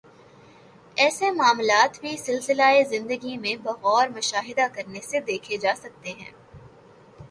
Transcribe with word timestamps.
ایسے 0.97 1.29
معاملات 1.31 1.99
بھی 2.01 2.15
سلسلہ 2.17 2.71
زندگی 2.89 3.37
میں 3.37 3.55
بغور 3.63 4.07
مشاہدہ 4.15 4.67
کرنے 4.75 5.01
سے 5.01 5.19
دیکھے 5.27 5.57
جا 5.57 5.73
سکتے 5.77 6.11
ہیں 6.11 6.31